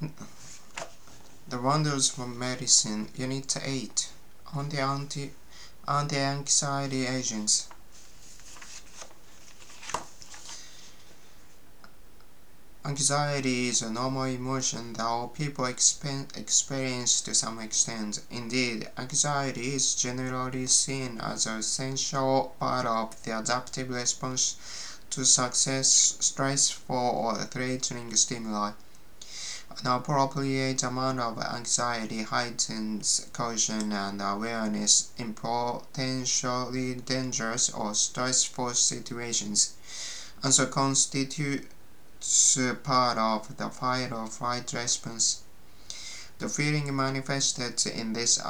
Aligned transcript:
The 0.00 1.60
Wonders 1.60 2.16
of 2.16 2.28
Medicine, 2.28 3.10
Unit 3.16 3.54
8 3.62 4.08
on 4.54 4.70
the 4.70 4.80
anti 4.80 5.30
anti-anxiety 5.86 7.06
agents. 7.06 7.68
Anxiety 12.82 13.68
is 13.68 13.82
a 13.82 13.90
normal 13.90 14.24
emotion 14.24 14.94
that 14.94 15.02
all 15.02 15.28
people 15.28 15.66
experience 15.66 17.20
to 17.20 17.34
some 17.34 17.58
extent. 17.58 18.22
Indeed, 18.30 18.88
anxiety 18.96 19.74
is 19.74 19.94
generally 19.94 20.66
seen 20.66 21.20
as 21.20 21.44
an 21.44 21.58
essential 21.58 22.56
part 22.58 22.86
of 22.86 23.22
the 23.24 23.38
adaptive 23.38 23.90
response 23.90 24.56
to 25.10 25.26
success, 25.26 26.16
stressful 26.20 26.96
or 26.96 27.44
threatening 27.44 28.16
stimuli. 28.16 28.72
An 29.78 29.86
appropriate 29.86 30.82
amount 30.82 31.20
of 31.20 31.38
anxiety 31.38 32.22
heightens 32.22 33.26
caution 33.32 33.92
and 33.92 34.20
awareness 34.20 35.10
in 35.16 35.32
potentially 35.32 36.96
dangerous 36.96 37.70
or 37.70 37.94
stressful 37.94 38.74
situations, 38.74 39.74
and 40.42 40.52
so 40.52 40.66
constitutes 40.66 42.58
part 42.82 43.16
of 43.16 43.56
the 43.56 43.70
fight 43.70 44.12
or 44.12 44.26
flight 44.26 44.72
response. 44.72 45.42
The 46.38 46.48
feeling 46.48 46.94
manifested 46.94 47.86
in 47.86 48.12
this 48.12 48.40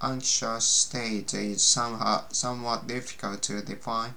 anxious 0.00 0.64
state 0.64 1.34
is 1.34 1.62
somewhat, 1.62 2.36
somewhat 2.36 2.86
difficult 2.86 3.42
to 3.42 3.60
define. 3.60 4.14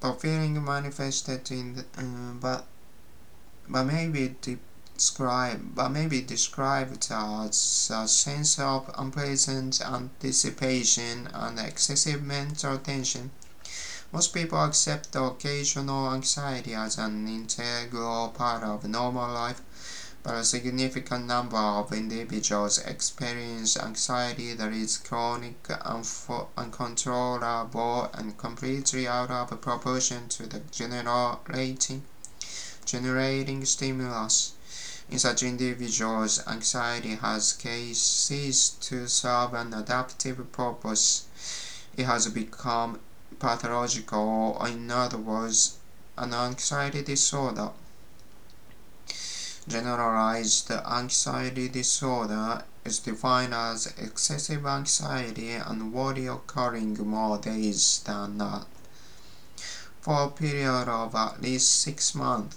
The 0.00 0.12
feeling 0.14 0.62
manifested 0.64 1.50
in 1.50 1.74
the, 1.76 1.84
uh, 1.96 2.32
but 2.40 2.66
but 3.68 3.84
may 3.84 4.08
be 4.08 4.36
described 4.96 5.74
but 5.74 5.90
described 6.26 7.08
as 7.10 7.90
a 7.94 8.08
sense 8.08 8.58
of 8.58 8.90
unpleasant 8.96 9.80
anticipation 9.80 11.28
and 11.34 11.58
excessive 11.58 12.22
mental 12.22 12.78
tension. 12.78 13.30
Most 14.12 14.32
people 14.32 14.62
accept 14.64 15.12
the 15.12 15.22
occasional 15.22 16.12
anxiety 16.14 16.74
as 16.74 16.96
an 16.96 17.28
integral 17.28 18.28
part 18.28 18.62
of 18.62 18.88
normal 18.88 19.30
life, 19.30 19.60
but 20.22 20.34
a 20.34 20.44
significant 20.44 21.26
number 21.26 21.58
of 21.58 21.92
individuals 21.92 22.78
experience 22.78 23.76
anxiety 23.76 24.54
that 24.54 24.72
is 24.72 24.96
chronic, 24.96 25.68
uncontrollable, 26.56 28.10
and 28.14 28.38
completely 28.38 29.06
out 29.06 29.30
of 29.30 29.60
proportion 29.60 30.28
to 30.28 30.46
the 30.46 30.60
general 30.70 31.40
rating 31.48 32.02
generating 32.86 33.64
stimulus. 33.64 34.52
In 35.10 35.18
such 35.18 35.42
individuals, 35.42 36.40
anxiety 36.46 37.16
has 37.16 37.50
ceased 37.52 38.82
to 38.84 39.08
serve 39.08 39.54
an 39.54 39.74
adaptive 39.74 40.50
purpose. 40.52 41.26
It 41.96 42.06
has 42.06 42.28
become 42.28 43.00
pathological, 43.38 44.56
or 44.58 44.68
in 44.68 44.90
other 44.90 45.18
words, 45.18 45.76
an 46.16 46.32
anxiety 46.32 47.02
disorder. 47.02 47.70
Generalized 49.68 50.70
anxiety 50.70 51.68
disorder 51.68 52.64
is 52.84 53.00
defined 53.00 53.52
as 53.52 53.92
excessive 53.98 54.64
anxiety 54.64 55.52
and 55.52 55.92
worry 55.92 56.26
occurring 56.26 56.94
more 57.06 57.36
days 57.38 58.00
than 58.04 58.36
not. 58.36 58.66
For 60.00 60.22
a 60.22 60.30
period 60.30 60.88
of 60.88 61.14
at 61.16 61.42
least 61.42 61.80
six 61.80 62.14
months, 62.14 62.56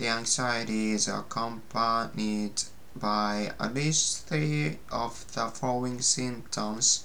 the 0.00 0.08
anxiety 0.08 0.92
is 0.92 1.08
accompanied 1.08 2.62
by 2.96 3.52
at 3.60 3.74
least 3.74 4.26
three 4.26 4.78
of 4.90 5.30
the 5.34 5.46
following 5.48 6.00
symptoms. 6.00 7.04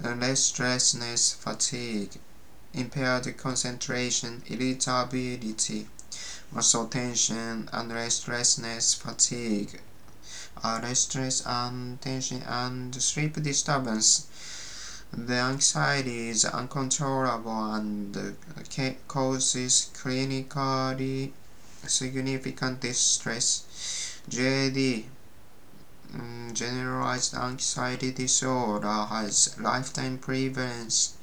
Restlessness, 0.00 1.34
fatigue, 1.34 2.18
impaired 2.74 3.36
concentration, 3.36 4.42
irritability, 4.48 5.86
muscle 6.50 6.88
tension, 6.88 7.70
and 7.72 7.92
restlessness, 7.92 8.94
fatigue, 8.94 9.80
uh, 10.64 10.80
and 11.46 12.00
tension, 12.00 12.42
and 12.42 13.00
sleep 13.00 13.40
disturbance. 13.40 14.26
The 15.12 15.34
anxiety 15.34 16.30
is 16.30 16.44
uncontrollable 16.44 17.72
and 17.74 18.36
causes 19.06 19.90
clinically 19.94 21.30
significant 21.86 22.80
distress. 22.80 23.64
GAD 24.28 25.04
mm, 26.14 26.52
generalized 26.52 27.34
anxiety 27.34 28.12
disorder 28.12 29.04
has 29.04 29.58
lifetime 29.58 30.18
prevalence 30.18 31.14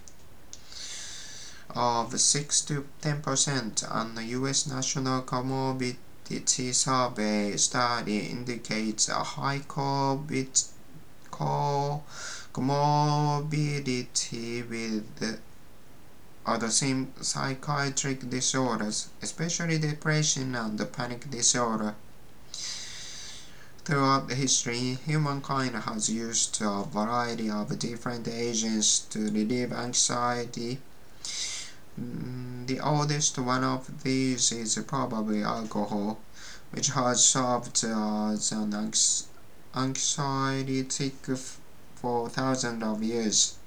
of 1.75 2.20
6 2.20 2.62
to 2.62 2.88
10 3.02 3.22
percent 3.22 3.84
and 3.90 4.18
the 4.18 4.24
US 4.25 4.66
National 4.68 5.22
Comorbidity 5.22 6.74
Survey 6.74 7.56
study 7.58 8.20
indicates 8.20 9.08
a 9.08 9.24
high 9.24 9.59
COVID 9.59 10.68
comorbidity 12.52 14.68
with 14.68 15.40
are 16.50 16.58
the 16.58 16.72
same 16.72 17.14
psychiatric 17.22 18.28
disorders, 18.28 19.10
especially 19.22 19.78
depression 19.78 20.56
and 20.56 20.80
the 20.80 20.86
panic 20.88 21.30
disorder. 21.30 21.94
Throughout 23.86 24.32
history, 24.32 24.98
humankind 25.06 25.76
has 25.76 26.09
used 26.09 26.59
a 26.62 26.84
variety 26.86 27.52
of 27.52 27.78
different 27.78 28.28
agents 28.28 28.98
to 29.12 29.30
relieve 29.30 29.72
anxiety. 29.72 30.82
Mm, 32.02 32.66
the 32.66 32.80
oldest 32.80 33.38
one 33.38 33.64
of 33.64 34.02
these 34.02 34.52
is 34.52 34.76
probably 34.88 35.44
alcohol, 35.44 36.18
which 36.72 36.88
has 36.88 37.24
served 37.24 37.84
as 37.84 38.52
an 38.52 38.72
anxiolytic 39.76 41.14
for 41.94 42.28
thousands 42.28 42.82
of 42.82 43.04
years 43.04 43.59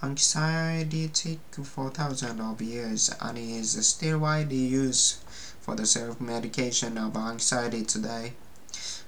anxiolytic 0.00 1.38
for 1.64 1.90
thousands 1.90 2.40
of 2.40 2.62
years 2.62 3.10
and 3.20 3.36
is 3.36 3.86
still 3.86 4.20
widely 4.20 4.56
used 4.56 5.16
for 5.60 5.74
the 5.74 5.86
self-medication 5.86 6.96
of 6.96 7.16
anxiety 7.16 7.84
today. 7.84 8.34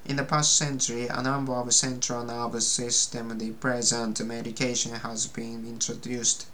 In 0.03 0.15
the 0.15 0.23
past 0.23 0.57
century, 0.57 1.07
a 1.07 1.21
number 1.21 1.53
of 1.53 1.73
central 1.73 2.25
nervous 2.25 2.67
system 2.67 3.37
depressant 3.37 4.19
medication 4.25 4.95
has 4.95 5.27
been 5.27 5.65
introduced, 5.65 6.47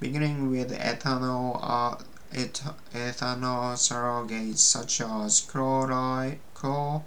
beginning 0.00 0.50
with 0.50 0.72
ethanol, 0.72 1.58
uh, 1.62 1.96
et 2.32 2.60
ethanol 2.92 3.76
surrogates 3.76 4.58
such 4.58 5.00
as 5.00 5.40
chloride, 5.40 6.40
chlor, 6.54 7.02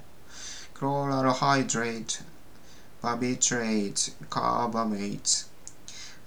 hydrate, 0.79 2.21
barbiturate, 3.03 4.11
carbamate, 4.29 5.43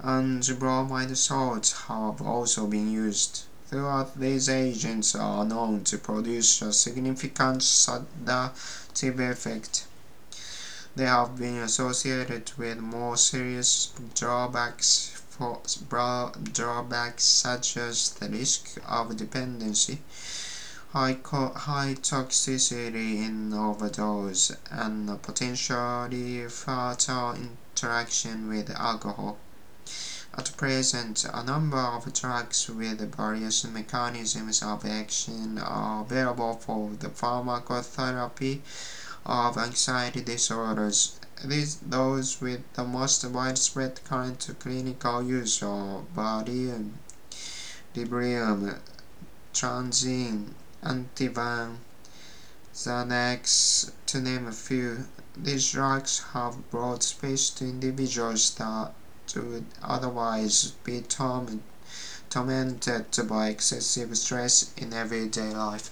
and 0.03 0.59
bromide 0.59 1.17
salts 1.17 1.73
have 1.87 2.21
also 2.21 2.67
been 2.67 2.91
used. 2.91 3.45
Throughout 3.69 4.19
these 4.19 4.49
agents 4.49 5.15
are 5.15 5.45
known 5.45 5.85
to 5.85 5.97
produce 5.97 6.61
a 6.61 6.73
significant 6.73 7.63
sedative 7.63 9.21
effect. 9.21 9.87
They 10.97 11.07
have 11.07 11.39
been 11.39 11.59
associated 11.59 12.53
with 12.59 12.81
more 12.81 13.17
serious 13.17 13.93
drawbacks 14.15 15.13
for 15.31 15.63
drawbacks 16.53 17.25
such 17.25 17.77
as 17.77 18.11
the 18.11 18.29
risk 18.29 18.79
of 18.87 19.17
dependency, 19.17 20.03
high, 20.93 21.17
high 21.25 21.95
toxicity 21.95 23.25
in 23.25 23.55
overdose, 23.55 24.53
and 24.71 25.23
potentially 25.23 26.47
fatal 26.49 27.35
interaction 27.35 28.49
with 28.49 28.69
alcohol. 28.71 29.39
At 30.35 30.57
present, 30.57 31.27
a 31.31 31.45
number 31.45 31.77
of 31.77 32.11
drugs 32.15 32.67
with 32.67 33.15
various 33.15 33.65
mechanisms 33.65 34.63
of 34.63 34.87
action 34.87 35.59
are 35.59 36.01
available 36.01 36.55
for 36.55 36.93
the 36.99 37.11
pharmacotherapy 37.11 38.63
of 39.27 39.59
anxiety 39.59 40.23
disorders. 40.23 41.21
These, 41.45 41.77
those 41.87 42.41
with 42.41 42.63
the 42.73 42.85
most 42.85 43.25
widespread 43.27 44.03
current 44.05 44.49
clinical 44.59 45.23
use 45.23 45.63
are 45.63 46.01
Valium, 46.17 46.93
Librium, 47.95 48.79
Tranxene, 49.53 50.55
Ativan, 50.83 51.77
Xanax, 52.73 53.91
to 54.07 54.21
name 54.23 54.47
a 54.47 54.53
few. 54.53 55.09
These 55.37 55.73
drugs 55.73 56.23
have 56.33 56.71
broad 56.71 57.03
space 57.03 57.51
to 57.51 57.65
individuals 57.65 58.51
that 58.55 58.95
would 59.37 59.67
otherwise 59.83 60.73
be 60.85 61.01
tormented 61.01 61.61
by 63.29 63.49
excessive 63.49 64.17
stress 64.17 64.73
in 64.77 64.93
everyday 64.93 65.53
life. 65.53 65.91